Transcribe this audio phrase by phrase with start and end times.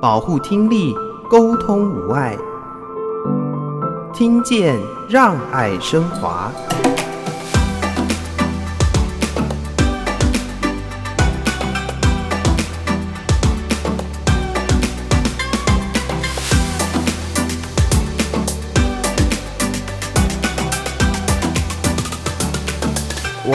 [0.00, 0.94] 保护听力，
[1.28, 2.38] 沟通无碍，
[4.14, 6.52] 听见让爱升华。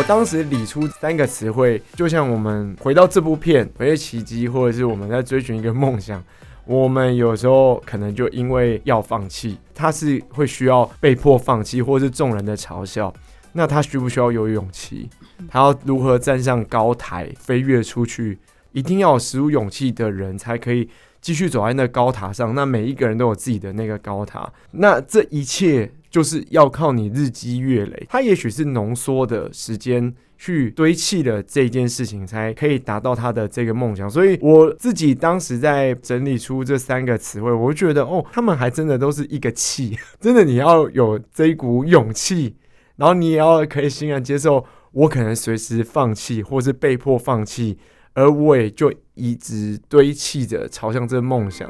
[0.04, 6.21] 我当时理出三个词汇，就像我们回到这部片《飞跃奇迹》，或者是我们在追寻一个梦想，
[6.65, 13.14] 我们有时候可能就因为要放弃，他是会需要被迫放弃，或是众人的嘲笑，
[13.54, 15.09] 那他需不需要有勇气？
[15.47, 18.37] 他要如何站上高台飞跃出去？
[18.73, 20.89] 一定要有十足勇气的人才可以
[21.21, 22.54] 继续走在那高塔上。
[22.54, 25.89] 那每一个人都有自己的那个高塔，那这一切。
[26.13, 34.08] 就是要靠你日积月累，它也许是浓缩的时间去堆砌的这件事情，才可以达到他的这个梦想。
[34.08, 42.58] 所以我自己当时在整理出这三个词汇，我就觉得哦，他们还真的都是一个气， 真的你要有这一股勇气，
[42.98, 47.80] 然后你也要可以欣然接受，我可能随时放弃，或是被迫放弃，
[48.14, 51.67] 而我也就一直堆砌着朝向这个梦想。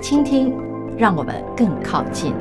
[0.00, 0.50] 倾听，
[0.96, 2.32] 让我们更靠近。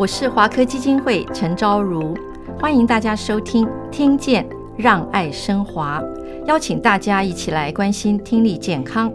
[0.00, 2.16] 我是华科基金会陈昭如，
[2.58, 6.00] 欢迎大家收听《听见让爱升华》，
[6.46, 9.12] 邀请大家一起来关心听力健康。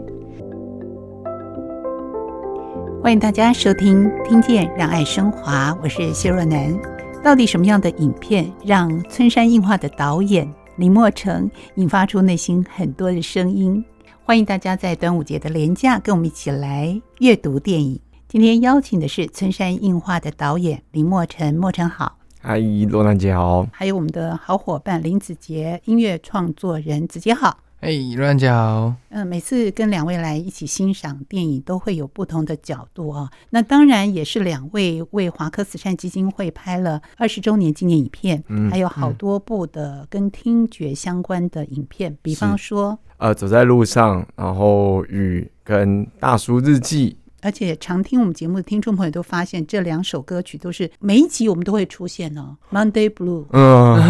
[3.02, 6.72] 欢迎大家收听《听见让爱升华》，我是谢若楠。
[7.20, 13.84] 到底什么样的影片让村山映画的导演林墨成引发出内心很多的声音？
[14.22, 17.98] 欢迎大家在端午节的连假跟我们一起来阅读电影。
[18.36, 33.30] 今天邀请的是村山映画的导演林墨成，墨成好，阿姨罗兰姐好，还有我们的好伙伴林子杰，音乐创作人子杰好，哎，罗兰姐好，嗯，每次跟两位来一起欣赏电影，都会有不同的角度啊。
[33.48, 47.16] 那当然也是两位为华科慈善基金会拍了二十周年纪念影片，嗯，还有好多部的跟听觉相关的影片，嗯，比方说，呃，走在路上，然后雨跟大叔日记。
[47.42, 52.56] 而且常听我们节目的听众朋友都发现，这两首歌曲都是每一集我们都会出现哦。
[52.72, 54.00] Monday Blue， 嗯，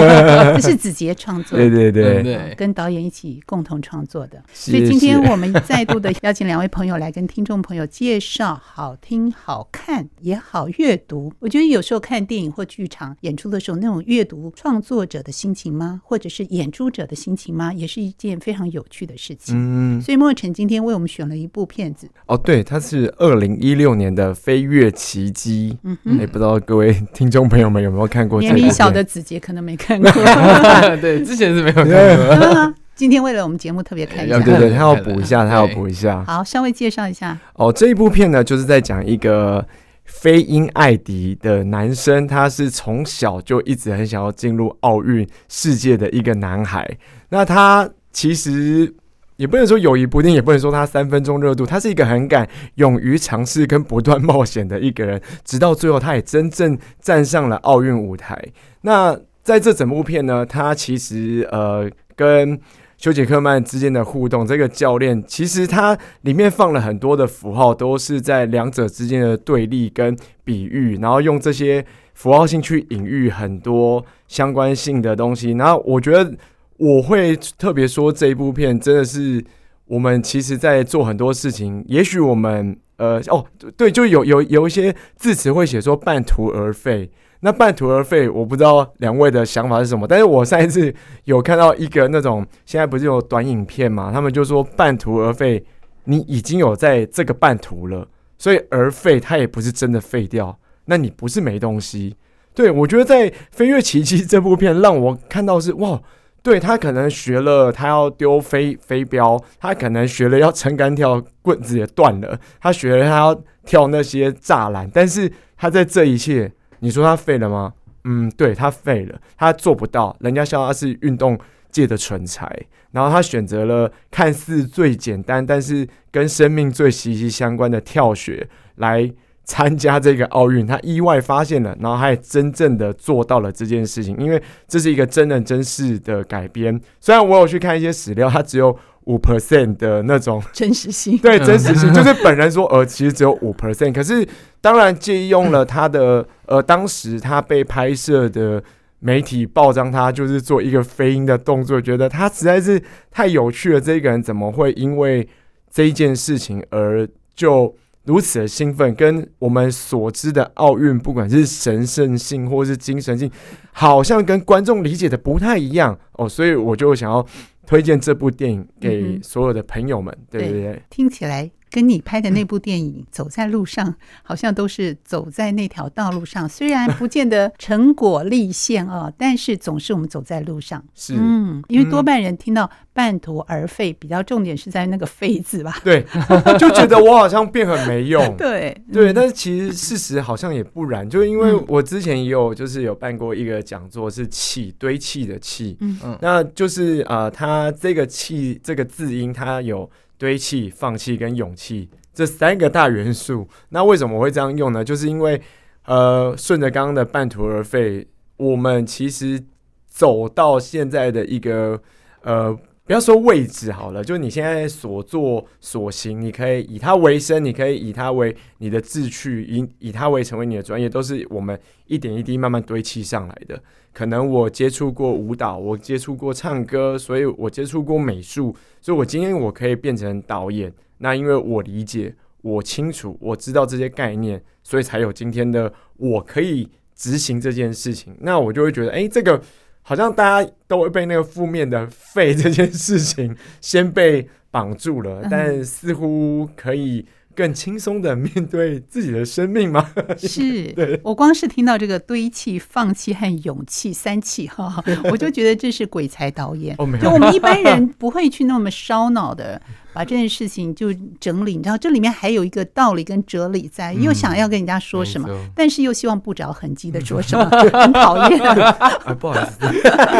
[0.56, 4.42] 这是子杰创作的，对对对，跟导演一起共同创作的。
[4.54, 11.32] 所以今天我们再度的邀请两位朋友来跟听众朋友介绍好听、好看也好阅读。
[11.40, 19.54] 我觉得有时候看电影或剧场演出的时候，那种阅读创作者的心情吗，或者是演出者的心情吗，也是一件非常有趣的事情。
[19.58, 22.08] 嗯，所以莫尘今天为我们选了一部片子。
[22.26, 22.75] 哦，对，他。
[22.78, 28.40] 是二零一六年的《飞跃奇迹》，嗯，也不知道各位听众朋友们有没有看过？
[28.40, 30.10] 年龄小的子杰可能没看过，
[31.00, 32.74] 对，之前是没有看过。
[32.94, 36.24] 今天为了我们节目特别看一下，对对，他要补一下，他要补一下。
[36.24, 37.38] 好，稍微介绍一下。
[37.54, 39.66] 哦，这一部片呢，就是在讲一个
[40.04, 46.88] 飞鹰艾迪的男生，他是从小就一直很想要进入奥运世界的一个男孩。
[47.28, 48.94] 那他其实。
[49.36, 51.66] 也不能说友谊不定，也不能说他三分钟热度。
[51.66, 58.42] 他是一个很敢、勇于尝试跟不断冒险的一个人，直到最后，他也真正站上了奥运舞台。
[58.80, 62.58] 那在这整部片呢，他其实呃跟
[62.96, 75.50] 休杰克曼之间的互动，这个教练其实他里面放了很多的符号，都是在两者之间的对立跟比喻，然后用这些符号性去隐喻很多相关性的东西。
[75.52, 76.32] 然后我觉得。
[76.78, 79.42] 我会特别说这一部片真的是
[79.86, 83.44] 我们其实在做很多事情，也许我们呃哦
[83.76, 87.10] 对，就有有有一些字词会写说半途而废。
[87.40, 90.06] 那半途而废，我不知道两位的想法是什么。
[90.06, 90.92] 但是我上一次
[91.24, 95.64] 有看到一个那种现在不是有短影片嘛，他们就说半途而废，
[96.04, 98.08] 你已经有在这个半途了，
[98.38, 102.16] 所以而废它也不是真的废掉，那你不是没东西。
[102.54, 106.02] 对，我觉得在《飞跃奇迹》这部片让我看到是哇。
[106.46, 112.38] 对，他可能学了，他要丢飞飞镖，他可能学了要撑杆跳，棍子也断了。
[112.60, 117.72] 他学了，他要跳那些栅栏，但是他在这一切，你说他废了吗？
[118.04, 120.16] 嗯，对，他废了，他做不到。
[120.20, 121.36] 人家笑他是运动
[121.72, 122.48] 界的蠢材，
[122.92, 129.12] 然后他选择了看似最简单，但是跟生命最息息相关的跳雪来。
[129.46, 136.78] 参加这个奥运，他意外发现了，然后他也真正的做到了这件事情，因为这是一个真人真事的改编。
[137.00, 143.92] 虽然我有去看一些史料，他只有五 percent 的那种真实性，对真实性，就是本人说，呃，其实只有五 percent。
[143.92, 144.26] 可是
[144.60, 148.62] 当然借用了他的，呃，当时他被拍摄的
[148.98, 153.80] 媒体报章，他就是做一个飞鹰的动作，觉得他实在是太有趣了。
[153.80, 155.28] 这个人怎么会因为？
[155.68, 157.74] 这一件事情而就
[158.06, 163.30] 如此的兴奋，跟我们所知的奥运，不管是神圣性或是精神性，
[163.72, 167.26] 好像跟观众理解的不太一样哦，所以我就想要
[167.66, 170.82] 推荐这部电影给所有的朋友们，嗯、对不对，对？
[170.88, 171.50] 听起来。
[171.76, 173.86] 跟你拍的那部电影《走在路上》，
[174.22, 180.82] 好像都是走在那条道路上，虽然不见得成果立现啊， 但是总是我们走在路上。
[180.94, 185.78] 是，嗯，因为多半人听到半途而废，比较重点是在那个“废”字吧？
[185.84, 186.02] 对，
[186.58, 188.24] 就觉得我好像变很没用。
[188.38, 199.90] 对，对，但是其实事实好像也不然，就因为我之前也有就是有办过一个讲座，是“气”堆砌的“气”，嗯嗯，那就是呃，它这个“气”这个字音，它有。
[200.18, 204.82] 堆砌、放弃跟勇气这三个大元素，那为什么我会这样用呢？
[204.82, 205.40] 就是因为，
[205.84, 209.42] 呃，顺着刚刚的半途而废，我们其实
[209.86, 211.80] 走到现在的一个，
[212.22, 223.60] 呃，不要说位置好了，就你现在所做所行，你可以以它为生，你可以以它为你的志趣，以以它为成为你的专业，都是我们一点一滴慢慢堆砌上来的。
[223.92, 230.72] 可能我接触过舞蹈，我接触过唱歌，所以我接触过美术，所以我今天我可以变成导演。
[230.98, 238.16] 那因为我理解，我清楚，我知道这些概念，所以才有今天的我可以执行这件事情。
[238.20, 239.42] 那我就会觉得，哎，这个
[239.88, 247.06] 好像大家都会被那个负面的肺这件事情先被绑住了，但似乎可以。
[247.36, 249.90] 更轻松的面对自己的生命吗？
[250.16, 250.74] 是，
[251.04, 256.74] 我光是听到这个堆砌、放弃和勇气三气哈， 我就觉得这是鬼才导演。
[256.98, 259.60] 就我们一般人不会去那么烧脑的。
[259.96, 268.38] 把这件事情就整理，你知道这里面还有一个道理跟哲理在，又想要跟人家说什么，嗯、但是又希望不着痕迹的说什么，很讨厌。
[268.44, 269.56] 啊，不好意思。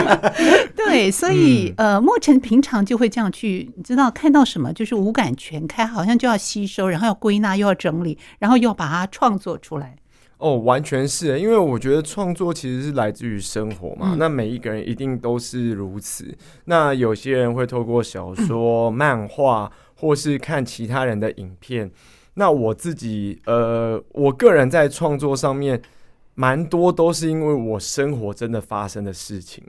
[0.75, 9.96] 对，所以呃，莫尘平常就会这样去，你知道看到什么就是五感全开，好像就要吸收，然后要归纳，又要整理，然后又要把它创作出来。
[10.38, 14.12] 哦，完全是，因为我觉得创作其实是来自于生活嘛。
[14.12, 16.37] 嗯、那每一个人一定都是如此。
[16.67, 21.91] 那有些人会透过小说、嗯、漫画，或是看其他人的影片。
[22.35, 25.81] 那我自己，呃，我个人在创作上面，
[26.35, 29.65] 蛮多都是因为我生活真的发生的事情。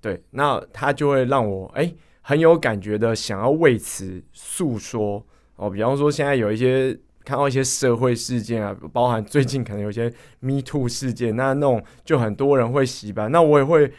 [0.00, 5.24] 对，那他就会让我哎、欸、很有感觉的想要为此诉说。
[5.56, 6.96] 哦，比方说现在有一些。
[7.24, 13.92] 看到一些社会事件啊，包含最近可能有一些 Me Too 事件，那那种就很多人会洗白，那我也会，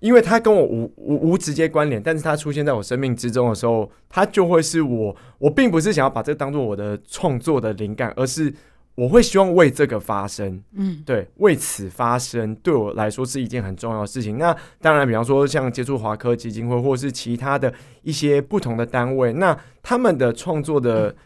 [0.00, 8.52] 因为他跟我无无无直接关联，但是他出现在我生命之中的时候，他就会是我，我并不是想要把这个当做我的创作的灵感，而是
[8.94, 14.36] 我会希望为这个发声，嗯，对，为此发声，对我来说是一件很重要的事情。
[14.36, 21.08] 那当然，比方说像接触华科基金会，或是其他的一些不同的单位，那他们的创作的。
[21.08, 21.16] 嗯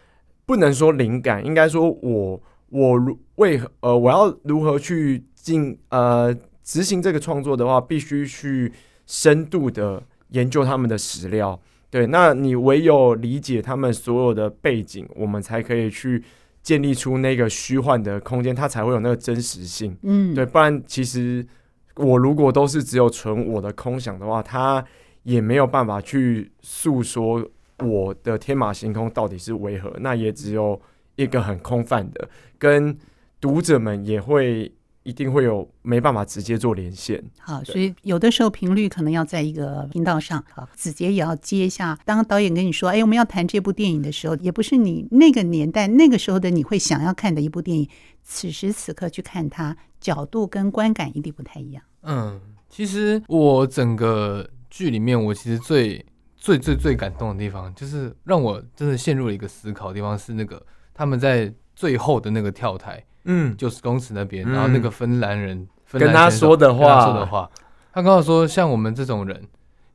[0.51, 8.73] 不能说灵感，应该说我我如为何呃我要如何去进呃执行这个创作的话，必须去
[9.07, 11.57] 深度的研究他们的史料。
[11.89, 16.21] 对，那你唯有理解他们所有的背景，我们才可以去
[16.65, 19.97] 建立出那个虚幻的空间，它才会有那个真实性。
[20.03, 21.47] 嗯，对，不然其实
[21.95, 24.85] 我如果都是只有纯我的空想的话，它
[25.23, 27.49] 也没有办法去诉说。
[27.83, 29.95] 我的天马行空到底是为何？
[30.01, 30.81] 那也只有
[31.17, 32.97] 一个很空泛的，跟
[33.41, 34.73] 读者们也会
[35.03, 37.23] 一定会有没办法直接做连线。
[37.39, 40.45] 好，所以有的时候频率可能要在一个频道上。
[40.55, 41.99] 好，子杰也要接一下。
[42.05, 47.89] 当导演跟你说：“哎，我们要谈这部电影的时候，也不是你那个年代那个时候的你会想要看的一部电影。
[48.23, 56.05] 此时此刻去看它，角度跟观感一定不太一样。”嗯，其实我整个剧里面，我其实最。
[56.41, 60.61] 最最最感动的地方，就是让我真的陷入了一个思考的地方，是那个
[60.95, 67.51] 他们在最后的那个跳台，嗯，九十公尺那边，嗯、然后那个芬兰人跟他说的话，说的话，
[67.93, 69.47] 他跟我说，像我们这种人，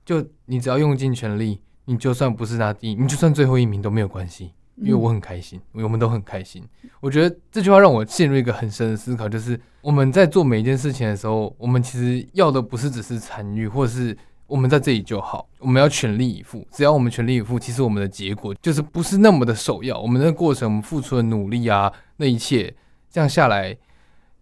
[0.05, 6.63] 就你只要用尽全力，你就算不是拿第一，你就算最后一名都没有关系，因为我很开心，嗯、我们都很开心。
[6.99, 14.15] 我觉得这句话让我陷入一个很深的思考，就是我们在做每一件事情的时候，我们其实要的不是只是参与，或者是。
[14.47, 16.65] 我们在这里就好，我们要全力以赴。
[16.71, 19.99] 只要我们全力以赴，其实我们的结果就是不是那么的首要。
[19.99, 22.71] 我们的过程，我们付出的努力啊，那一切
[23.09, 23.75] 这样下来，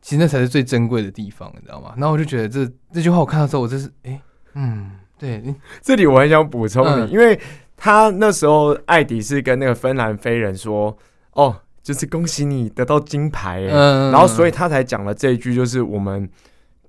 [0.02, 1.94] 其实那才是最珍贵的地方，你知道吗？
[1.96, 4.22] 然后我就觉得这这句话我看到之后，我真是哎，
[4.56, 5.42] 嗯，对，
[5.82, 7.40] 这里我很想补充你，嗯、因为
[7.78, 10.98] 他那时候艾迪是跟那个芬兰飞人说，
[11.32, 16.30] 哦，就是恭喜你得到金牌，嗯，然后所以他才讲了这一句，就是我们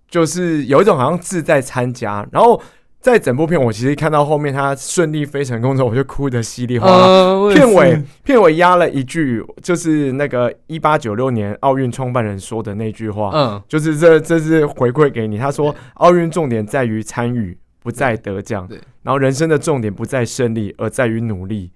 [0.08, 2.60] 就是有一种好像志在参加，然后。
[3.04, 7.06] 在整部片，我其实看到后面他顺利飞成功之后，我就哭得稀里哗啦。
[7.06, 15.36] 呃、片尾片尾压了一句，就是那个一八九六年奥运创办人说的那句话，嗯，就是这这是回馈给你。
[15.36, 18.66] 他说，奥运重点在于参与，不在得奖。
[18.66, 21.70] 对，然后人生的重点不在胜利，而在于努力。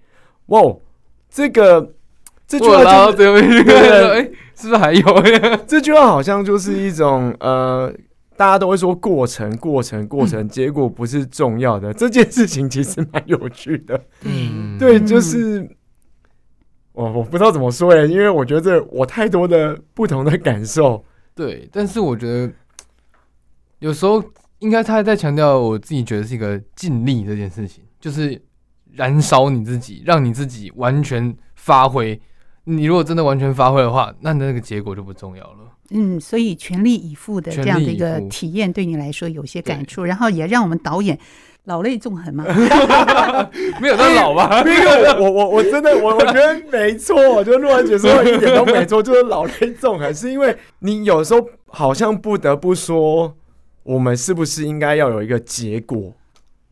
[0.47, 0.63] 哇，
[1.29, 1.93] 这个
[2.47, 3.27] 这句话就对，
[4.19, 5.03] 哎，是不是还有？
[5.69, 7.93] 这句话好像就是一种呃。
[8.39, 11.91] 大家都会说过程，过程，过程，结果不是重要的。
[11.91, 14.01] 嗯、这件事情其实蛮有趣的。
[14.23, 15.69] 嗯，对，就是
[16.93, 21.05] 我我不知道怎么说哎，因为我觉得我太多的不同的感受。
[21.35, 22.53] 对，但是我觉得
[23.81, 24.23] 有时候
[24.61, 28.41] 应该他还在强调，我自己觉得是一个尽力这件事情，就是
[28.93, 32.21] 燃烧你自己，让你自己完全发挥。
[32.63, 35.73] 你如果真的完全发挥的话，那那个结果就不重要了。
[35.91, 41.19] 嗯，所以全力以赴的这样的一个体验，对你来说有些感触，然后也让我们导演
[41.65, 42.45] 老泪纵横嘛。
[43.81, 44.61] 没有那老吧？
[44.65, 53.35] 没有我我我真的我我觉得没错，就录完解说一点都没错，就是老泪纵横，是因为你有时候好像不得不说，
[53.83, 56.13] 我们是不是应该要有一个结果，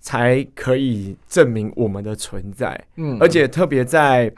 [0.01, 2.79] 才可以证明我们的存在？
[2.97, 4.31] 嗯，而且特别在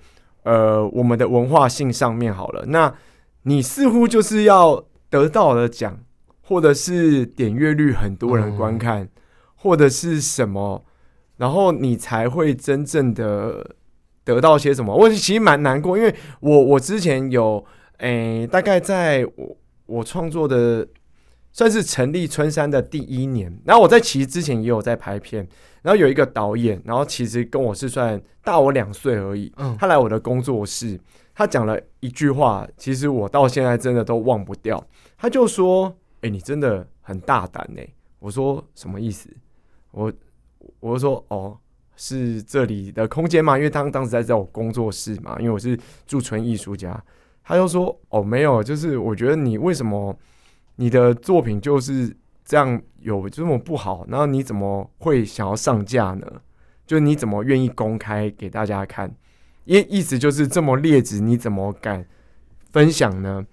[0.44, 2.94] 呃我们的文化性上面好了，那。
[3.42, 5.99] 你似乎就是要得到的奖，
[6.42, 9.11] 或者是点阅率很多人观看，嗯、
[9.54, 10.85] 或者是什么，
[11.37, 13.76] 然后你才会真正的
[14.25, 14.95] 得到些什么。
[14.95, 17.64] 我其实蛮难过，因为我我之前有
[17.99, 20.87] 诶、欸，大概在我我创作的
[21.52, 25.49] 算是成立春山的第一年，然后我在其实之前也有在拍片，
[25.83, 31.00] 然后有一个导演，然后其实跟我是算大我两岁而已，他来我的工作室。
[31.38, 34.85] 他讲了一句话，其实我到现在真的都忘不掉。
[35.16, 37.80] 他就说：“哎、你真的很大胆呢。”
[38.18, 39.30] 我说：“什么意思？”
[39.92, 40.12] 我
[40.80, 41.57] 我就说：“哦，
[41.95, 45.78] 是这里的空间嘛，因为他当时在在我工作室嘛，因为我是
[46.09, 47.00] 驻村艺术家。”
[47.45, 50.18] 他就说：“哦，没有，就是我觉得你为什么
[50.75, 52.12] 你的作品就是
[52.45, 54.04] 这样有这么不好？
[54.09, 56.26] 然后你怎么会想要上架呢？
[56.85, 59.14] 就你怎么愿意公开给大家看？”
[59.68, 62.04] 意意思就是这么劣质，你怎么敢
[62.72, 63.44] 分享呢？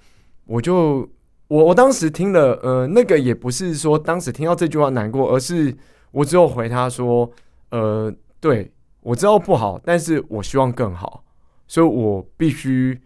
[0.46, 1.08] 我就
[1.50, 5.76] 我我当时听了，呃，那个也不是说当时听到这句话难过，而是
[6.12, 7.30] 我只有回他说，
[7.72, 11.26] 呃，对，我知道不好，但是我希望更好，
[11.68, 12.98] 所以我必须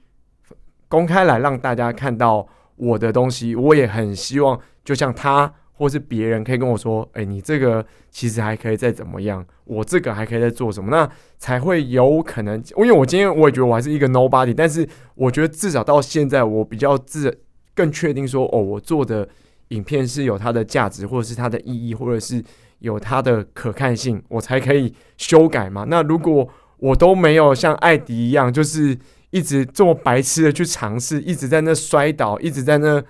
[0.88, 3.56] 公开来让大家看到我的东西。
[3.56, 5.54] 我也很希望，就像他。
[5.80, 12.62] 或是别人可以跟我说：“哎、你这个其实还可以再怎么样，我这个还可以再做什么？”那才会有可能。
[12.76, 17.34] 因为我今天我也觉得我还是一个 nobody，但是我觉得至少到现在，我比较自
[17.74, 19.26] 更确定说：“哦，我做的
[19.70, 22.44] 影片是有它的价值，或者是它的意义，或者是
[22.80, 26.46] 有它的可看性，我才可以修改嘛。”那如果
[26.80, 28.98] 我都没有像艾迪一样，就是
[29.30, 33.02] 一直这么白痴的去尝试，一直在那摔倒，一直在那。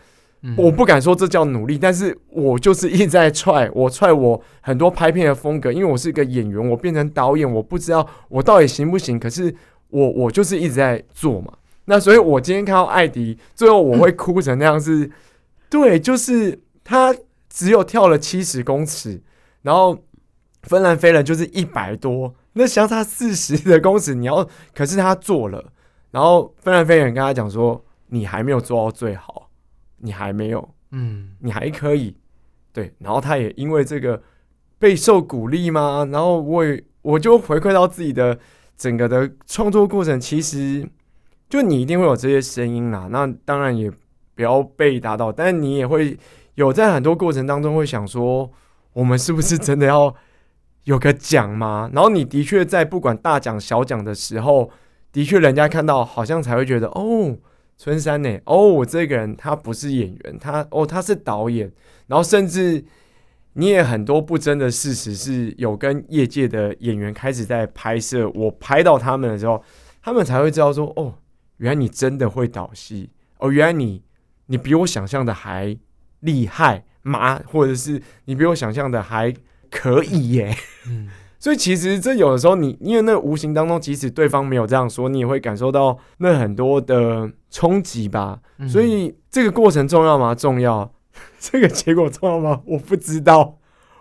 [0.55, 9.53] 我不敢说这叫努力，但是我就是一直在踹， 我踹我很多拍片的风格，因为我是一个演员，我变成导演，我不知道我到底行不行，可是
[9.89, 11.51] 我我就是一直在做嘛。
[11.85, 15.11] 那所以，我今天看到艾迪，最后我会哭成那样是，
[15.69, 17.13] 对，就是他
[17.49, 19.21] 只有跳了七十公尺，
[19.63, 19.97] 然后
[20.63, 25.65] 芬兰飞人就是一百多，那相差四十的公尺，你要，可是他做了，
[26.11, 29.48] 然后芬兰飞人跟他讲说，你还没有做到最好。
[30.01, 32.15] 你还没有，嗯，你还可以，
[32.71, 34.21] 对，然后他也因为这个
[34.77, 38.37] 备受鼓励嘛，然后我也我就回馈到自己的
[38.77, 40.87] 整个的创作过程，其实
[41.49, 43.91] 就你一定会有这些声音啦，那当然也
[44.35, 46.17] 不要被打倒，但是你也会
[46.55, 48.51] 有在很多过程当中会想说，
[48.93, 50.15] 我们是不是真的要
[50.85, 51.89] 有个奖吗？
[51.93, 54.71] 然后你的确在不管大奖小奖的时候，
[55.11, 57.37] 的确人家看到好像才会觉得哦。
[57.81, 58.37] 春山呢？
[58.43, 61.71] 哦，我这个人他不是演员，他哦他是导演，
[62.07, 62.83] 然后甚至
[63.53, 69.63] 你也很多不争的事实是有跟业界的演员开始在拍摄，我拍到他们的时候，
[70.01, 71.15] 他们才会知道说哦，
[71.57, 74.03] 原来你真的会导戏哦，原来你
[74.47, 75.77] 你比我想象的还
[76.19, 77.41] 厉害吗？
[77.45, 79.33] 或者是你比我想象的还
[79.71, 80.53] 可以耶？
[81.39, 88.39] 所以其实这有的时候你，你因为那无形当中，即使对方没有这样说，你也会感受到那很多的冲击吧。
[88.67, 90.35] 所以这个过程重要吗？
[90.35, 90.91] 重要。
[91.39, 92.61] 这个结果重要吗？
[92.65, 93.57] 我不知道，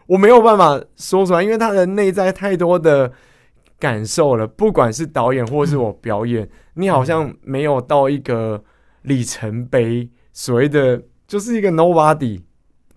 [0.07, 3.13] 我没有办法说出来，因为他的内在太多的
[3.79, 4.47] 感受了。
[4.47, 8.63] 不管是导演或是我表演，你好像没有到一个
[9.03, 12.41] 里程碑，所谓的就是一个 nobody。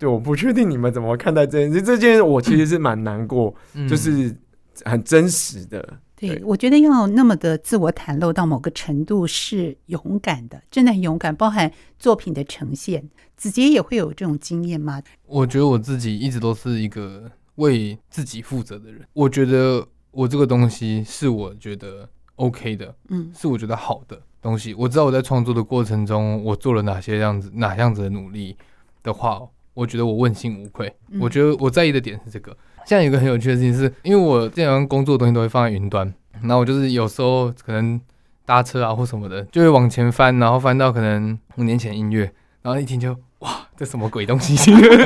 [0.01, 1.79] 对，我不确定你们怎么看待这件事。
[1.79, 4.35] 这件事我其实是蛮难过，嗯、就是
[4.83, 5.79] 很真实的。
[6.15, 11.35] 对，对我觉得要那么的自我袒露到某个程度是勇敢的，真的很勇敢。
[11.35, 15.03] 包含作品的呈现，子杰也会有这种经验吗？
[15.27, 19.01] 我觉得我自己一直都是一个为自己负责的人。
[19.13, 24.73] 我觉得我这个东西是我觉得 OK 的，嗯，是我觉得好的东西。
[24.73, 28.57] 我知道我在创作的过程中，我做了哪些样子、哪样子的努力
[29.03, 29.39] 的话，
[29.81, 30.93] 我觉得我问心无愧。
[31.09, 32.55] 嗯、我觉得我在意的点是这个。
[32.85, 36.11] 现在有一个很有趣的事情是，因为我经常工作的东西都会放在云端，
[36.41, 37.99] 然后我就是有时候可能
[38.45, 44.55] 搭车啊或什么的，就会往前翻，然后翻到可能五年前音乐，然后一听就哇，这什么鬼东西？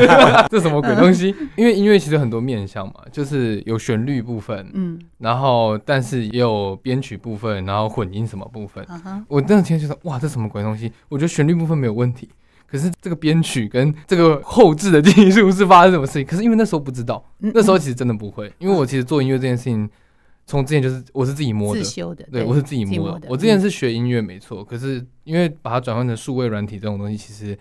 [0.49, 1.35] 这什么鬼东西？
[1.57, 8.85] 因为音乐其实很多面向嘛，就是有旋律部分，嗯，然后但是也有编曲部分，然后混音什么部分。
[9.27, 10.91] 我那天就说哇，这什么鬼东西？
[11.09, 12.29] 我觉得旋律部分没有问题。
[12.75, 16.25] 可是这个编曲跟这个后置的技术是发生什么事情？
[16.27, 19.89] 可是因为那时候不知道，那时候其实真的不会，因为我其实做音乐这件事情，
[20.45, 23.29] 从之前就是我是自己摸的，自修的，对，我是自己摸的。
[23.29, 27.57] 我之前是学音乐没错，可是因为把它转换成数位软体这种东西，其实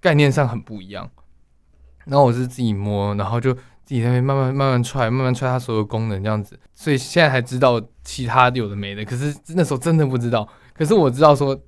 [0.00, 1.10] 概念上很不一样。
[2.04, 9.04] 然后我是自己摸，然后就自己在那边慢慢慢慢踹，慢慢踹它所有功能这样子，所以现在才知道其他有的没的。
[9.04, 11.60] 可是那时候真的不知道，可是我知道说。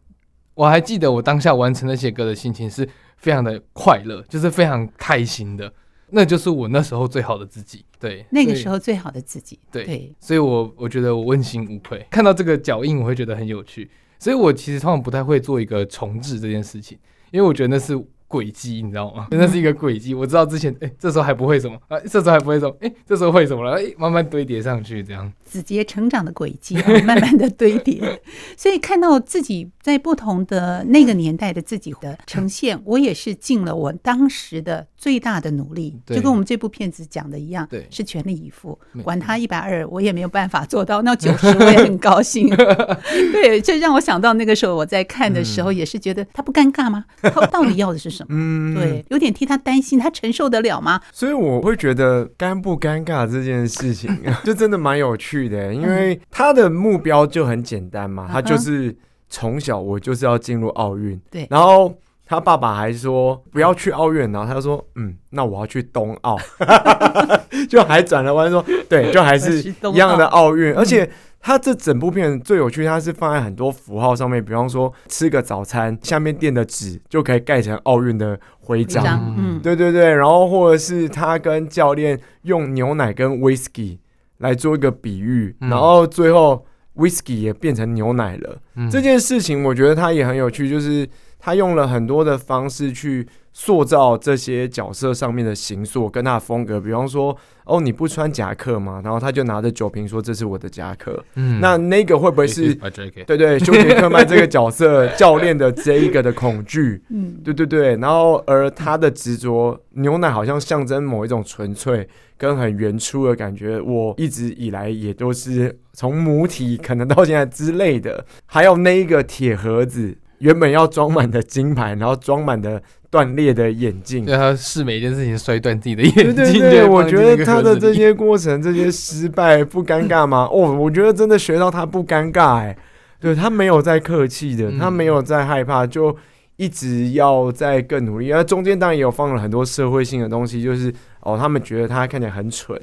[0.54, 5.72] 我还记得我当下完成那些歌的心情是非常的快乐，就是非常开心的，
[6.10, 7.84] 那就是我那时候最好的自己。
[7.98, 9.58] 对，那个时候最好的自己。
[9.70, 12.06] 对，对，所以我我觉得我问心无愧。
[12.10, 13.90] 看到这个脚印，我会觉得很有趣。
[14.18, 16.98] 所以我其实通常不太会做一个重置这件事情，
[17.30, 18.02] 因为我觉得那是。
[18.26, 19.28] 轨迹，你知道吗？
[19.30, 20.12] 真的是一个轨迹。
[20.12, 23.76] 我知道之前，哎、欸，这时候还不会什么啊，这时候还不会什么，哎、欸，这时候会什么了？
[23.76, 25.30] 哎、欸，慢慢堆叠上去，这样。
[25.54, 28.20] 子杰成长的轨迹、啊，慢慢的堆叠。
[28.56, 38.76] 所以看到自己在不同的那个年代的自己的呈现，我也是尽了我当时的最大的努力，就跟我们这部片子讲的一样，对，是全力以赴。
[39.04, 42.48] 管他一百二，我也没有办法做到，那九十我也很高兴。
[43.32, 47.04] 对，这让我想到那个时候我在看的时候，也是觉得他不尴尬吗？
[47.22, 48.28] 他到底要的是什么？
[48.30, 51.00] 嗯，对，有点替他担心，他承受得了吗？
[51.12, 54.10] 所以我会觉得尴不尴尬这件事情，
[54.42, 58.96] 就真的蛮有趣的，因为他的目标就很简单嘛，他就是
[59.28, 61.94] 从小我就是要进入奥运，对，然后
[62.26, 66.36] 他爸爸还说不要去奥运，然后他就说嗯，那我要去冬奥，
[67.68, 71.10] 就还转了弯说对，就还是一样的奥运，而且。
[71.46, 79.34] 他这整部片最有趣，他是放在很多符号上面，比方说吃个早餐，下面垫的纸就可以盖成奥运的徽章。
[79.36, 83.98] 嗯，对对对，然后或者是他跟教练用牛奶跟 whisky
[84.44, 88.58] 来做一个比喻，然后最后 whisky 也变成牛奶了。
[88.76, 91.08] 嗯，这件事情我觉得它也很有趣，就是
[91.44, 93.28] 他用了很多的方式去。
[93.56, 99.00] 塑造这些角色上面的形塑跟他的风格，比方说，哦，你不穿夹克吗？
[99.04, 102.74] 然后他就拿着酒瓶说：“这是我的夹克。”嗯，那那个会不会是？
[102.74, 107.00] 对对， 休杰克曼这个角色教练的这一个的恐惧。
[107.10, 107.96] 嗯，对对对。
[107.98, 113.80] 然后而他的执着，牛奶好像象征某一种纯粹跟很原初的感觉。
[113.80, 118.26] 我一直以来也都是从母体可能到现在之类的。
[118.46, 122.80] 还有那一个铁盒子，原本要装满的金牌，然后装满的。
[123.14, 126.34] 断裂的眼镜，对，他试每一件事情摔断自己的眼镜。
[126.34, 130.48] 对对对， 我觉得他的这些过程、这些失败不尴尬吗？
[130.50, 132.76] 哦，我觉得真的学到他不尴尬，哎，
[133.20, 136.16] 对，他没有在客气的，他没有在害怕，就
[136.56, 138.32] 一直要在更努力。
[138.32, 142.76] 而中间当然也有放了很多社会性的东西，就是哦，他们觉得他看起来很蠢，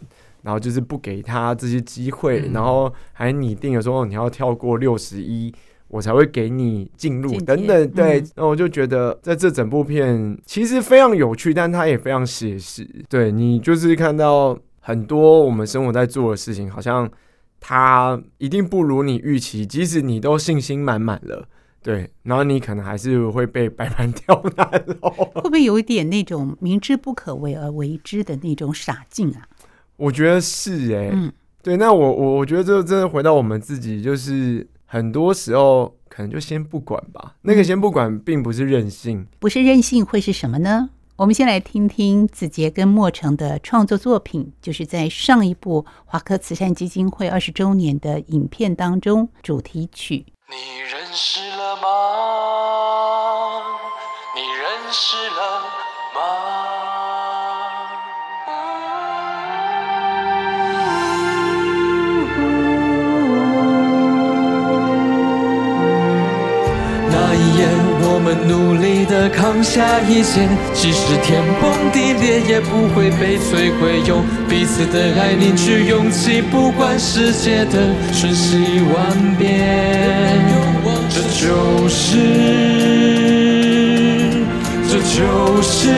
[0.43, 5.53] 然后就是不给他这些机会，然后还拟定了说你要跳过六十一。
[5.91, 12.87] 我才会给你进入等等，对，那我就觉得在这整部片其实非常有趣，但它也非常写实。
[13.09, 17.11] 对，你就是看到很多我们生活在做的事情，好像
[17.59, 21.45] 它一定不如你预期，即使你都信心满满了，
[21.83, 24.65] 对，然后你可能还是会被百般刁难。
[25.01, 29.43] 会不会有一点那种明知不可为而为之的那种傻劲啊？
[29.97, 31.29] 我觉得是哎、欸，嗯，
[31.61, 34.65] 对，那我我我觉得这真的回到我们自己，就是。
[34.91, 40.89] 很多时候可能就先不管吧，那个先不管并不是任性，不是任性会是什么呢？
[41.15, 50.25] 我们先来听听子杰跟莫成的创作作品，就是在上一部华科慈善基金会二十周年的影片当中主题曲。
[50.49, 51.39] 你认识
[69.21, 74.01] 的抗放下一切，即使天崩地裂也不会被摧毁。
[74.07, 80.41] 用彼此的爱凝聚勇气，不管世界的瞬息万变。
[81.07, 82.17] 这就是，
[84.89, 85.89] 这就是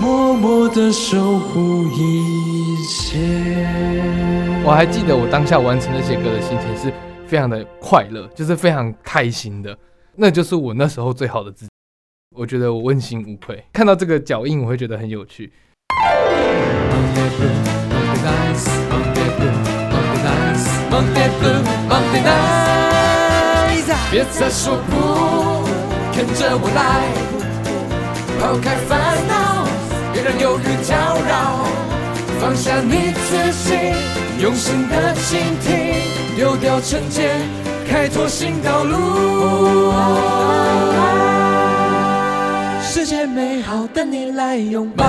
[0.00, 3.18] 默默的守护一切。
[4.64, 6.90] 我还记得我当下完成那些歌的心情是
[7.28, 9.76] 非常的快乐，就是非常开心的，
[10.16, 11.70] 那就是我那时候最好的自己。
[12.34, 15.52] 我觉得我问心无愧，看到这个脚印，我会觉得很有趣。
[24.10, 25.68] 别再说不，
[26.16, 27.12] 跟着我来，
[28.40, 29.68] 抛开烦恼，
[30.14, 30.96] 别让忧郁搅
[31.28, 31.66] 扰，
[32.40, 33.74] 放下你自己，
[34.42, 36.17] 用心的倾听。
[36.38, 37.40] 丢掉成见，
[37.84, 39.92] 开拓新道路。
[42.80, 45.04] 世界美好，等你来拥抱。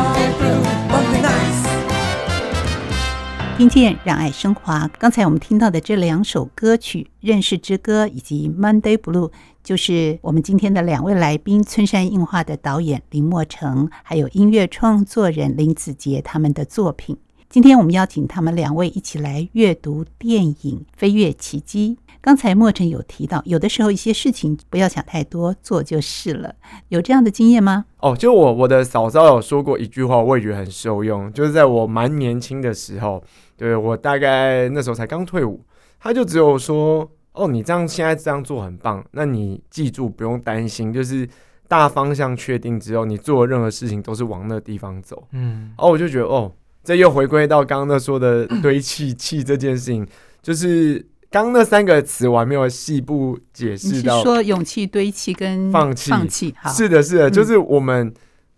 [3.56, 4.90] 听见让爱升华。
[4.98, 9.30] 刚才我们听到的这两首歌曲《认识之歌》以及《Monday Blue》，
[9.64, 17.16] 就是我们今天的两位来宾——村山映画的导演林默诚，还有音乐创作人林子杰他们的作品。
[17.50, 20.54] 今天我们邀请他们两位一起来阅读电影
[20.96, 21.98] 《飞跃奇迹》。
[22.22, 26.54] 刚才莫尘有提到，有的时候一些事情不要想太多，做就是了。
[26.90, 27.86] 有这样的经验吗？
[28.02, 31.34] 哦，就我我的嫂嫂有说过一句话，我也觉得很受用。
[31.34, 33.24] 就是在我蛮年轻的时候，
[33.58, 35.60] 对，我大概那时候才刚退伍，
[36.00, 41.28] 他就只有说：“哦，你这样现在这样做很棒，那你记住不用担心，就是
[41.68, 46.52] 大方向确定之后，你做的任何事情都是往那个地方走。”嗯，哦我就觉得哦。
[46.90, 50.08] 这又回归到刚刚那说的堆砌砌这件事情，
[50.42, 50.98] 就是
[51.30, 54.24] 刚刚那三个词我还没有细部解释到。
[54.24, 58.12] 说勇气堆砌跟放弃，放弃，是的，是的，就是我们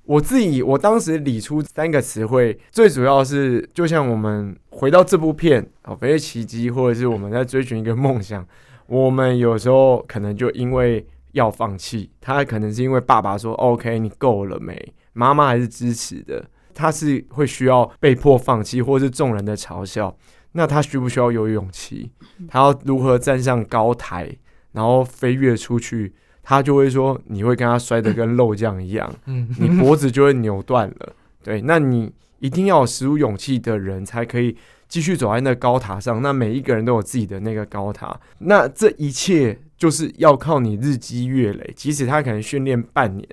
[0.06, 8.48] 我自己我当时理出三个词汇，最主要是就像我们回到这部片啊，飞跃奇迹，或者是我们在追寻一个梦想，
[8.88, 14.94] 我们有时候可能就因为要放弃，他可能是因为爸爸说 OK，你够了没？
[15.12, 16.42] 妈妈还是支持的。
[16.74, 20.16] 他是会需要被迫放弃，或是众人的嘲笑，
[20.54, 22.12] 那他需不需要有勇气？
[22.48, 24.36] 他要如何站上高台，
[24.72, 26.14] 然后飞跃出去？
[26.44, 31.14] 他就会说，你会跟他摔得跟肉酱一样， 你脖子就会扭断了。
[31.44, 34.58] 对，那你一定要有十足勇气的人，才可以
[34.88, 36.22] 继续走在那高塔上。
[36.22, 41.74] 那每一个人都有自己的那个高塔，那这一切就是要靠你日积月累。
[41.76, 43.28] 即使他可能训练半年，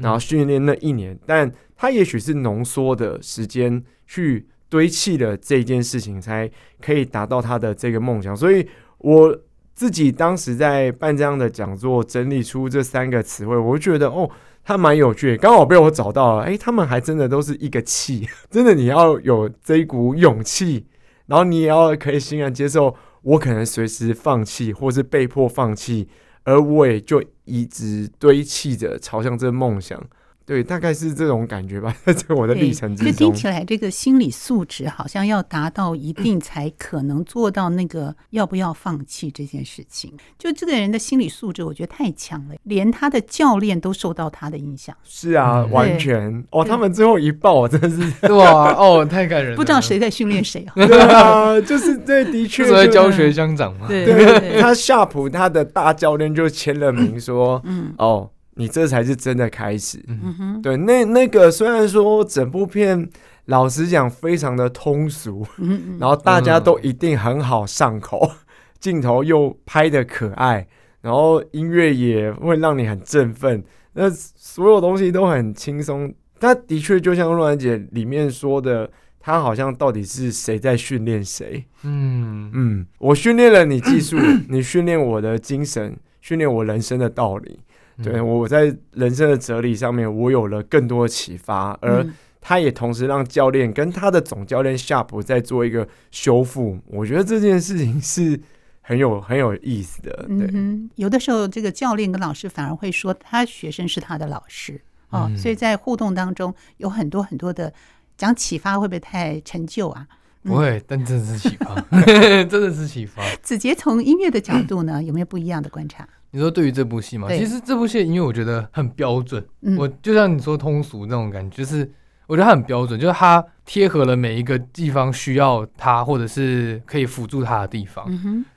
[0.00, 8.36] 然后训练那一年，但他也许是浓缩的时间去堆砌的这件事情，才可以达到他的这个梦想。
[8.36, 8.66] 所以
[8.98, 9.38] 我
[9.74, 14.30] 自己当时在办这样的讲座，整理出这三个词汇，我就觉得哦，
[14.62, 16.42] 他蛮有趣，刚好被我找到了。
[16.42, 20.86] 哎，他们还真的都是一个气， 真的你要有这一股勇气，
[21.26, 26.08] 然后你也要可以欣然接受，我可能随时放弃，或是被迫放弃，
[26.44, 30.00] 而我也就一直堆砌着朝向这梦想。
[30.46, 33.12] 对，大概是这种感觉吧， 在我的历程之中。
[33.12, 40.12] 就听起来，这个心理素质好像要达到一定，才可能做到那个要不要放弃这件事情。
[40.36, 44.96] 就这个人的心理素质，我觉得太强了，连他的教练都受到他的影响。
[45.04, 49.56] 是啊，完全哦，他们最后一抱，真的是哇哦，太感人了。
[49.58, 50.72] 不知道谁在训练谁啊？
[50.74, 53.86] 对啊，就是这的确是在教学相长嘛。
[53.86, 58.30] 对，对，对，他夏普他的大教练就签了名说，嗯哦。
[58.54, 63.08] 你这才是真的开始，嗯哼，对，那那个虽然说整部片
[63.46, 68.30] 老实讲非常的通俗，嗯嗯，然后大家都一定很好上口，
[68.78, 70.66] 镜头又拍的可爱，
[71.00, 76.12] 然后音乐也会让你很振奋，那所有东西都很轻松。
[76.38, 81.64] 他的确就像若兰姐里面说的，他好像到底是谁在训练谁？
[81.82, 84.16] 嗯嗯，我训练了你技术，
[84.48, 87.60] 你训练我的精神，训练我人生的道理。
[88.02, 92.06] 对，我在人生的哲理上面，我有了更多的启发，而
[92.40, 96.78] 他也同时让教练跟他的总教练夏普在做一个修复。
[96.86, 98.40] 我觉得这件事情是
[98.80, 100.10] 很有很有意思的。
[100.26, 107.72] 对，嗯，有的时候这个教练跟老师反而会说，他学生是他的老师哦，嗯，所以在互动当中有很多很多的
[108.16, 110.06] 讲启发，会不会太陈旧啊？
[110.42, 111.74] 不会，但真的是启发，
[112.48, 113.22] 真的是启发。
[113.42, 116.08] 子杰从音乐的角度呢，有没有不一样的观察？
[116.30, 117.28] 你说对于这部戏吗？
[117.38, 119.44] 其实这部戏的音乐我觉得很标准，
[119.76, 121.90] 我就像你说通俗那种感觉，就是
[122.26, 128.06] 我觉得它很标准，就是它贴合了每一个地方需要它或者是可以辅助它的地方。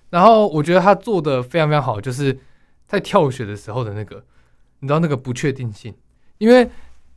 [0.10, 2.38] 然后我觉得他做的非常非常好，就是
[2.86, 4.24] 在跳雪的时候的那个，
[4.80, 5.92] 你知道那个不确定性，
[6.38, 6.70] 因为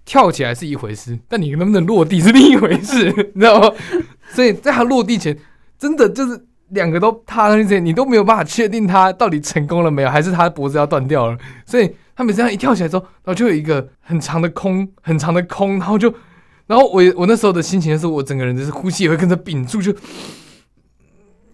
[0.06, 3.74] 跳起来是一回事，但你能不能落地是另一回事， 你知道吗？
[4.30, 5.38] 所以在他落地前，
[5.78, 11.38] 真的就是两个都踏上去前，你都没有办法确定他到底成功了没有，还是他脖子要断掉了。
[11.64, 16.12] 所以他每次这样一跳起来之后，然后就有一个很长的空，很长的空，然后就，
[16.66, 19.92] 然后我我那时候的心情就是，我整个人就是呼吸也会跟着屏住，就。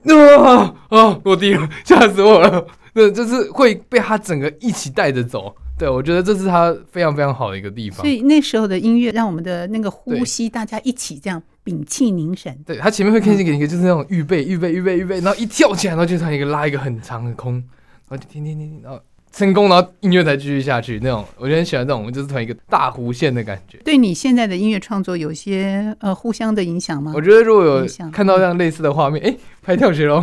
[0.05, 1.21] 啊啊！
[1.23, 2.67] 落地了，吓死我了！
[2.93, 5.55] 对，就是会被他整个一起带着走。
[5.83, 7.99] 对，我觉得这是他非常非常好的一个地方。
[8.03, 12.57] 所以那时候的音乐让我们的那个呼吸，大家一起这样屏气凝神。
[12.65, 19.01] 对，他前面会开始给一个就是那种预备、预备、预备、预备，然后一跳起来，然后就像一个拉一个很长的空，然后就听听听听，然后。
[19.35, 23.79] 成功，然后音乐才继续下去，那种我就很喜欢这种，就是同一个大弧线的感觉。
[23.79, 27.13] 对你现在的音乐创作有些呃互相的影响吗？
[27.17, 30.23] 我觉得如果有看到这样类似的画面，哎、欸，拍跳雪龙，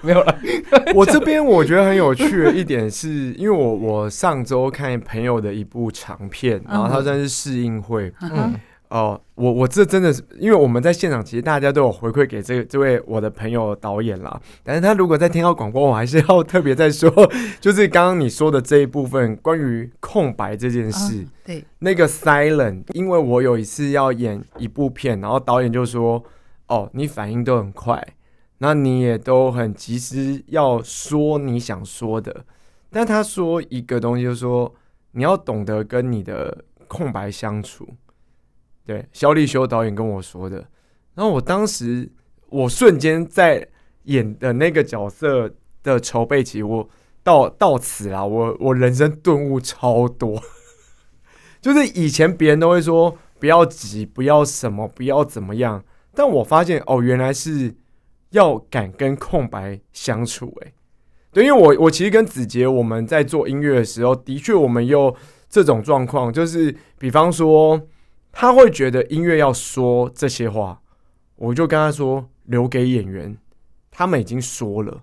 [0.06, 0.38] 没有了。
[0.94, 8.30] 我这边我觉得很有趣的一点是，因为我我上周看朋友的一部长片，然后他算是试映会，嗯。
[8.34, 8.60] 嗯
[8.90, 14.40] 哦，我我这真的是，因为我们在现场，其实大家都有回馈给这个这位我的朋友导演啦。
[14.64, 17.08] 但是他如果在听到广播，我还是要特别再说，
[17.62, 26.20] 就是刚刚你说的这一部分关于空白这件事，哦、对，那个 silent，因为我有一次要演一部片，然后导演就说
[26.66, 28.04] ：“哦，你反应都很快，
[28.62, 32.44] 那你也都很及时要说你想说的。”
[32.92, 34.74] 但他说一个东西，就是说
[35.12, 37.88] 你要懂得跟你的空白相处。
[38.84, 40.56] 对，肖立修导演跟我说的，
[41.14, 42.10] 然后我当时
[42.48, 43.68] 我瞬间在
[44.04, 46.88] 演的那个角色的筹备期，我
[47.22, 50.42] 到到此啊，我我人生顿悟超多，
[51.62, 57.72] 就是以前别人都会说不要急，不要什么，不要怎么样，但我发现哦，原来是
[58.30, 60.72] 要敢跟空白相处，诶，
[61.32, 65.14] 对，因为我我其实跟子杰我们在做音乐的时候，的确我们有
[65.48, 67.88] 这种状况，就是比方说。
[68.32, 70.80] 他会觉得音乐要说这些话，
[71.34, 73.36] 我就跟他说留给演员，
[73.90, 75.02] 他们已经说了，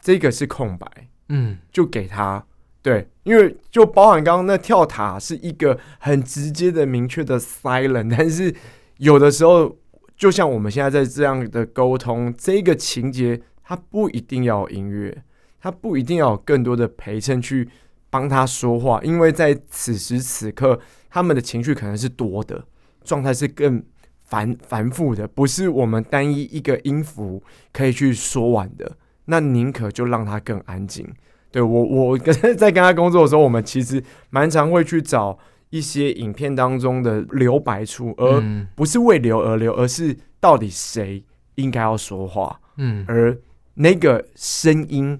[0.00, 0.88] 这个是空白，
[1.28, 2.44] 嗯，就给他。
[2.82, 8.52] 对，因为就包含刚刚那跳塔是一个很直接的、明确的 silent，但是
[8.96, 9.76] 有的时候，
[10.22, 15.24] 就像我们现在在这样的沟通，这个情节它不一定要有音乐，
[15.60, 17.68] 它不一定要有更多的陪衬去
[18.08, 20.78] 帮他说话，因为在此时此刻。
[21.10, 22.64] 他们的情绪可能是多的，
[23.02, 23.82] 状态是更
[24.22, 28.96] 繁繁复的，不是我们单一一个音符可以去说完的。
[29.24, 31.04] 那宁可就让他更安静。
[31.50, 35.36] 对，我，我跟在跟他工作的时候，我们其实蛮常会去找
[35.72, 38.42] 一些影片当中的留白处，而
[38.76, 42.60] 不是为留而留，而是到底谁应该要说话。
[42.76, 43.34] 嗯，而
[43.74, 45.18] 那个声音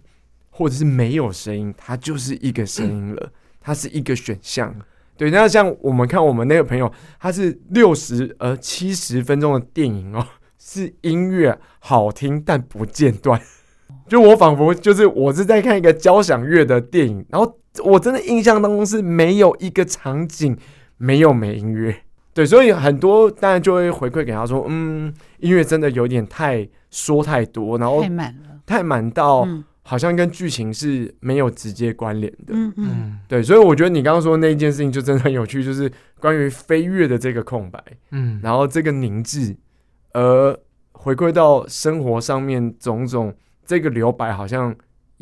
[0.51, 4.75] 或者是没有声音，它就是一个声音了，它是一个选项。
[5.17, 10.27] 对，那像我们看我们那个朋友，他是六十呃七十分钟的电影哦，
[10.61, 13.41] 是音乐好听但不间断，
[14.07, 20.57] 就我仿佛就是我是在看一个交响乐的电影，然后我真的印象当中是没有一个场景
[20.99, 22.03] 没有没音乐，
[22.35, 29.43] 对，所以很多当然就会回馈给他说，嗯，音乐真的有点太说太多，然后太满了，太满到。
[29.43, 29.65] 嗯。
[29.85, 37.83] 好像跟剧情是没有直接关联的，嗯嗯，对，所以我觉得你刚刚说的那一件事情就真的很有趣，就是关于飞跃的这个空白，
[38.13, 39.57] 嗯，然后这个凝滞，
[40.13, 40.57] 而
[40.93, 43.35] 回归到生活上面种种
[43.67, 44.73] 这个留白，好像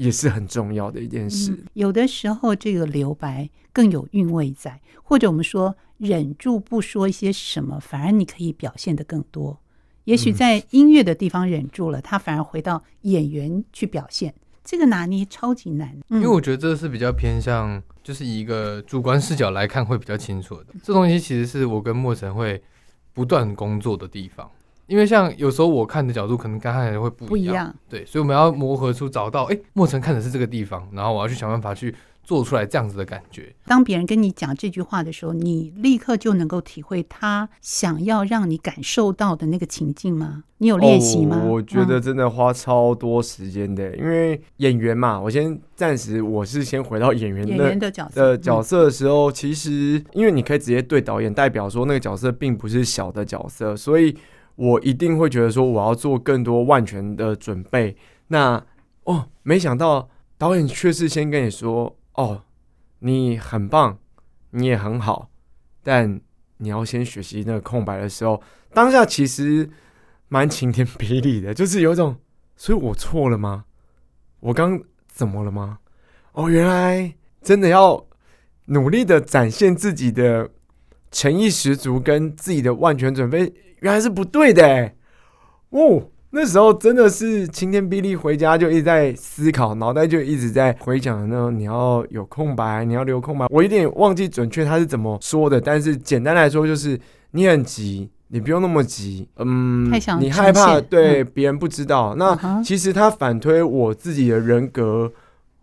[0.00, 1.52] 也是很重要的一件事。
[1.52, 9.60] 嗯，有的时候这个留白更有韵味在，或者我们说忍住不说一些什么，反而你可以表现的更多。
[10.04, 14.34] 也许在音乐的地方忍住了，他反而回到演员去表现。
[14.64, 20.66] 这个拿捏超级难，因为我觉得这是比较偏向，就是以一个主观视角来看会比较清楚的。
[20.82, 22.62] 这东西其实是我跟莫尘会
[23.12, 24.48] 不断工作的地方，
[24.90, 31.94] 因为像有时候我看的角度可能跟他人会不一样，不一樣，对，所以我们要磨合出找到，哎，莫尘看的是这个地方，然后我要去想办法去。
[32.22, 33.52] 做出来这样子的感觉。
[33.66, 40.44] 当别人跟你讲这句话的时候，你立刻就能够体会他想要让你感受到的那个情境吗？
[40.58, 41.40] 你有练习吗？
[41.42, 54.16] 哦，我觉得真的花超多时间的，因为演员嘛，我先暂时我是先回到演员的演员的角色的角色的时候，其实因为你可以直接对导演，代表说那个角色并不是小的角色，所以
[54.56, 57.96] 我一定会觉得说我要做更多万全的准备。
[58.28, 58.64] 那
[59.04, 61.96] 哦，没想到导演却是先跟你说。
[62.14, 62.42] 哦，
[62.98, 63.98] 你很棒，
[64.50, 65.30] 你也很好，
[65.82, 66.20] 但
[66.58, 68.42] 你要先学习那个空白的时候，
[68.74, 69.70] 当下其实
[70.28, 72.16] 蛮晴天霹雳的，就是有一种，
[72.56, 73.64] 所以我错了吗？
[74.40, 75.78] 我刚怎么了吗？
[76.32, 78.04] 哦，原来真的要
[78.66, 80.50] 努力的展现自己的
[81.10, 84.94] 诚意十足跟自己的万全准备，原来是不对的哎。
[85.70, 93.46] 哦，那时候真的是晴天霹雳，回家就一直在思考，脑袋就一直在回想那种你要有空白，你要留空白。
[93.50, 96.98] 我有点忘记准确他是怎么说的，但是简单来说就是
[97.30, 98.10] 你很急。
[98.32, 102.14] 你不用那么急，嗯，你害怕对别人不知道。
[102.14, 105.12] 嗯、那其实他反推我自己的人格，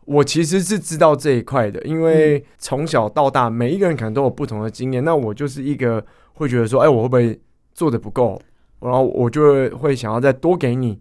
[0.08, 5.04] 我其实是知道这一块的，因为从小到大，每一个人可能都有不同的经验。
[5.04, 7.40] 那我就是一个会觉得说，哎，我会不会
[7.74, 8.42] 做的不够？
[8.80, 11.00] 然后我就会会想要再多给你，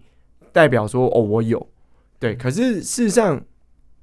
[0.53, 1.67] 代表说，哦，我有。
[2.19, 3.41] 对，可是事实上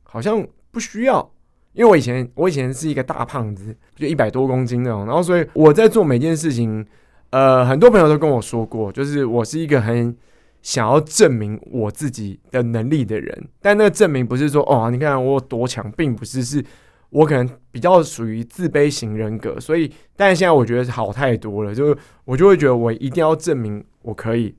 [0.03, 1.31] 好像不需要，
[1.73, 6.85] 因为我以前我以前是一个大胖子，就一百多公斤那种，然后所以我在做每件事情。
[7.29, 10.15] 呃，很多朋友都跟我说过，就是我是一个很
[10.63, 16.63] 想要证明我自己的能力的人，但那个证明不是说哦，你看我有多强，并不是，是
[17.09, 24.55] 我可能比较属于自卑型人格，所以，但是现在我觉得好太多了，就是我就会觉得我一定要证明我可以，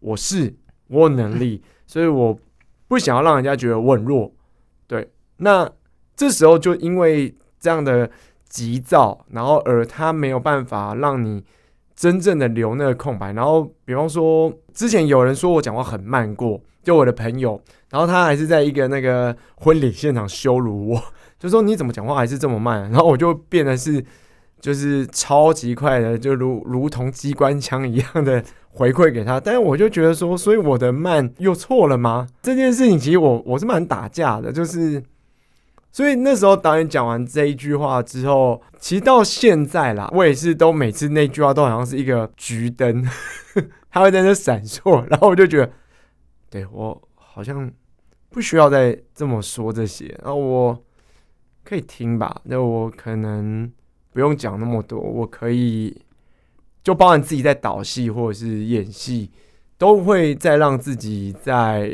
[0.00, 0.52] 我是
[0.88, 2.36] 我有能力， 所以我
[2.88, 4.34] 不想要让人家觉得我很弱，
[4.88, 5.70] 对，那
[6.16, 8.10] 这时候就因为这样的
[8.48, 11.44] 急躁，然后而他没有办法让你。
[11.96, 21.02] 真正的留那个空白，然后比方说，之前有人说我讲话很慢过，就我的朋友，然后他还是在一个那个婚礼现场羞辱我，
[21.38, 24.04] 就说你怎么讲话还是这么慢，然后我就变得是
[24.60, 32.26] 就是超级快的，就如如同机关枪一样的回馈给他，但是我就觉得说，所以我的慢又错了吗？
[32.42, 35.02] 这件事情其实我我是蛮打架的，就是。
[35.94, 43.06] 所以那时候导演讲完这一句话之后，其实到现在啦，我也是都每次那句话都好像是一个橘灯，
[43.92, 45.72] 它会在那闪烁，然后我就觉得，
[46.50, 47.70] 对，我好像
[48.28, 50.84] 不需要再这么说这些，然后我
[51.62, 53.70] 可以听吧，那我可能
[54.12, 55.96] 不用讲那么多，我可以
[56.82, 59.30] 就包含自己在导戏或者是演戏，
[59.78, 61.88] 都会再让自己在。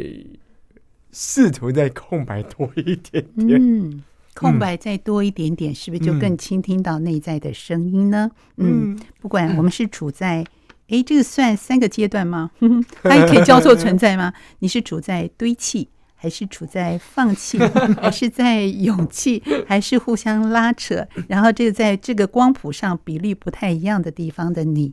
[1.12, 4.02] 试图再空白多一点点，嗯，
[4.34, 8.30] 空白再多一点点，是不是就更倾听到内在的声音呢？
[8.56, 10.44] 嗯，嗯，不管我们是处在，
[10.88, 12.50] 哎，这个算三个阶段吗？
[13.02, 14.32] 它也可以交错存在吗？
[14.60, 17.58] 你是处在堆砌，还是处在放弃，
[18.00, 21.06] 还是在勇气，还是互相拉扯？
[21.28, 24.92] 然后这个在这个光谱上比例不太一样的地方的你。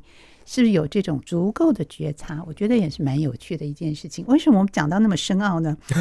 [0.50, 2.42] 是不是有这种足够的觉察？
[2.48, 4.24] 我觉得也是蛮有趣的一件事情。
[4.28, 5.76] 为什么我们讲到那么深奥呢？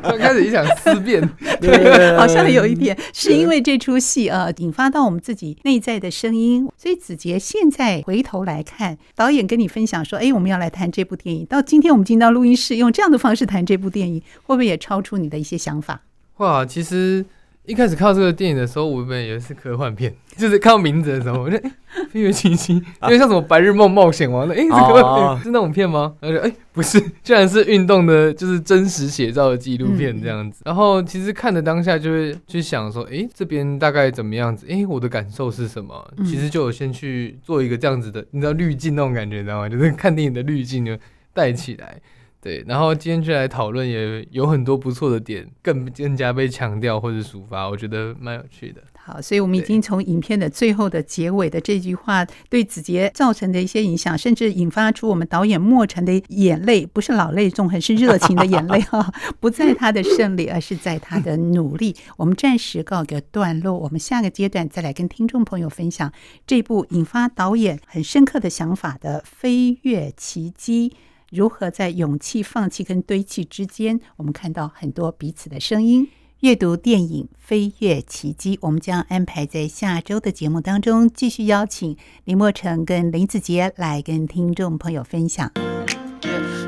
[0.00, 1.20] 刚开始一想思辨，
[1.60, 6.68] 对，好像有一点，是因为这出戏啊，引发到我们自己内在的声音。
[6.76, 16.00] 所以子杰现在回头来看，导演跟你分享说：“哎，我们要来谈这部电影。”到今天我们进到录音室，用这样的方式谈这部电影，会不会也超出你的一些想法？
[16.36, 17.24] 哇，其实。
[17.66, 21.68] 一开始看到这个电影的时候，我以为也是科幻片， 就是看到名字的时候，我觉得
[22.10, 26.14] 《飞跃奇迹》，因为像什么《白日梦冒险王》的，哎，这个是那种片吗？
[26.20, 30.62] 而且哎，不是，居然是运动的，就是真实写照的纪录片这样子。
[30.64, 34.66] 然后其实看的当下就会去想说，哎，这边大概怎么样子？
[34.70, 36.08] 哎，我的感受是什么？
[36.24, 39.68] 其实就有先去做一个这样子的，你知道滤镜那种感觉，你知道吗？
[39.68, 40.96] 就是看电影的滤镜就
[41.32, 42.00] 带起来。
[42.46, 48.80] 对，然后今天就来讨论，也有很多不错的点，更更加被强调或者抒发，我觉得蛮有趣的。
[48.94, 61.96] 好，所以我们已经从影片的最后的结尾的这句话对子杰造成的一些影响，甚至引发出我们导演莫尘的眼泪，不是老泪纵横，是热情的眼泪哈， 不在他的胜利，而是在他的努力。
[62.16, 66.12] 我们暂时告个段落，我们下个阶段再来跟听众朋友分享
[66.46, 70.90] 这部引发导演很深刻的想法的《飞跃奇迹》。
[71.36, 76.08] 如何在勇气、放弃跟堆砌之间，我们看到很多彼此的声音。
[76.40, 81.94] 阅读电影《飞跃奇迹》，我们将安排在下周的节目当中继续邀请
[82.24, 85.52] 林墨成跟林子杰来跟听众朋友分享。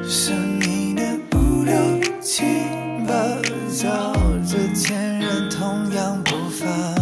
[0.07, 1.03] 生你的
[1.35, 1.75] 五六
[2.21, 2.45] 七
[3.07, 3.15] 八，
[3.75, 4.13] 照
[4.47, 6.98] 着前人同样步伐。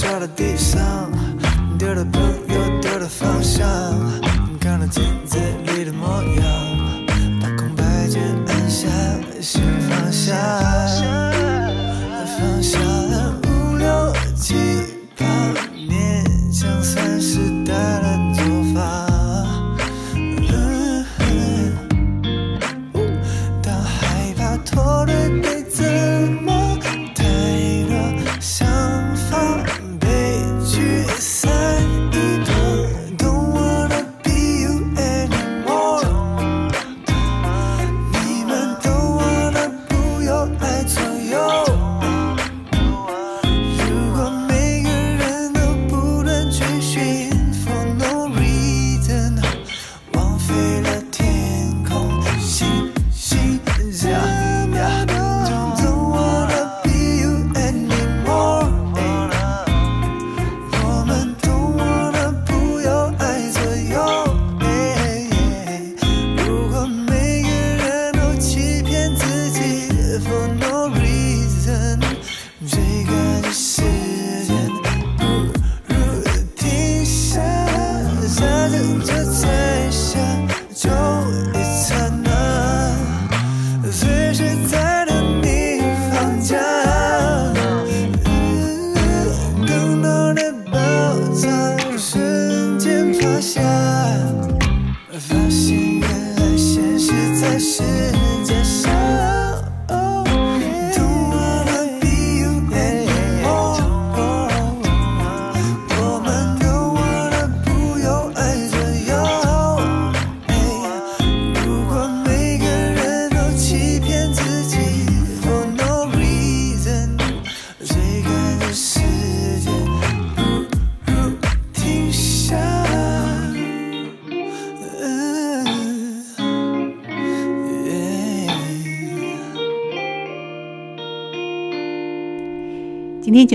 [0.00, 1.12] 摔到地上，
[1.78, 3.68] 丢了朋友，丢了方向，
[4.58, 5.36] 看了镜子
[5.66, 6.44] 里的模样，
[7.38, 8.88] 把空白键按下，
[9.42, 11.39] 先放下。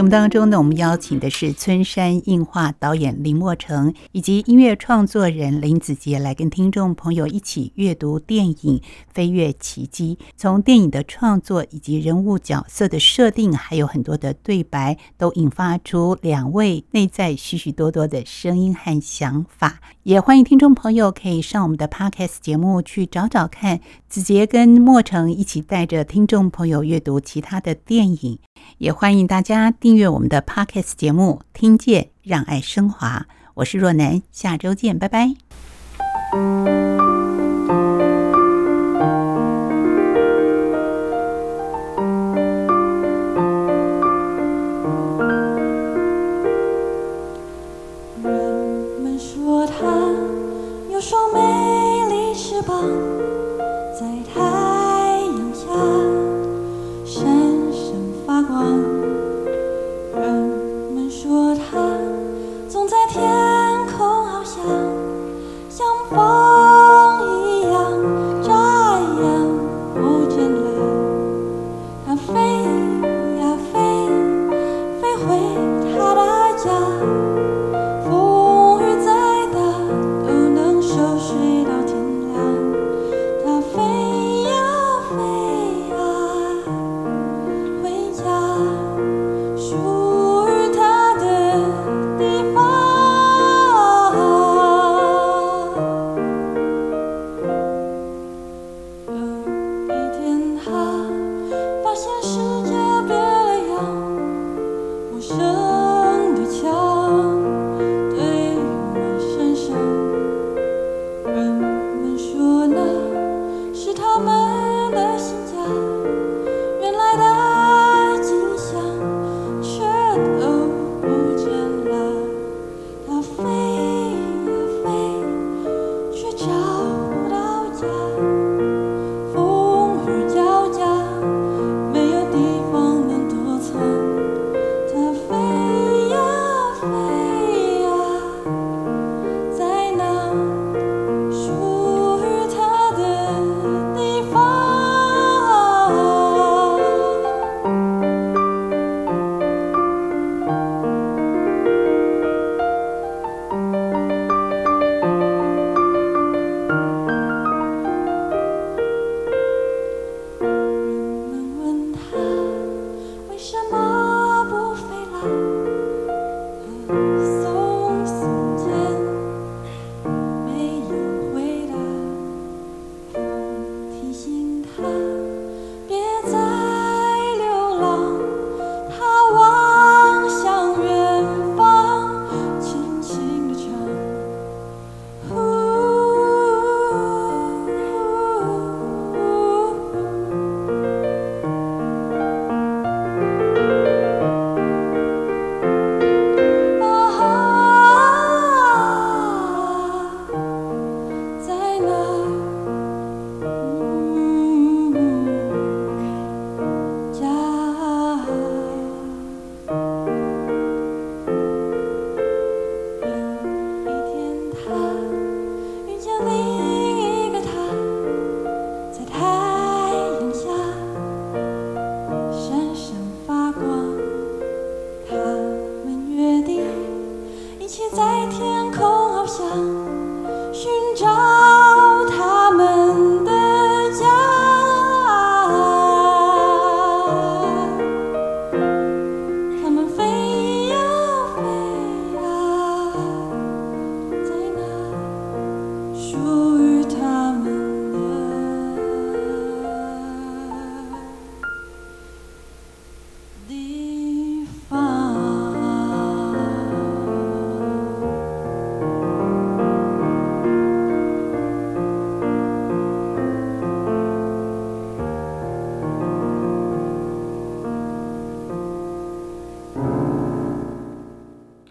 [0.09, 8.79] 当中呢，我们邀请的是村山映画导演林墨成以及音乐创作人林子杰，来跟听众朋友一起阅读电影
[9.13, 10.17] 《飞跃奇迹》。
[10.35, 19.79] 从电影的创作以及人物角色的设定，还有很多的对白，都引发出两位内在许许多多的声音和想法。
[20.03, 28.39] 也欢迎听众朋友可以上我们的 Podcast 节目去找找看，子杰跟默诚一起带着听众朋友阅读其他的电影。
[28.77, 33.25] 也欢迎大家订阅我们的 Podcast 节目，听见让爱升华。
[33.55, 36.84] 我是若楠，下周见，拜拜。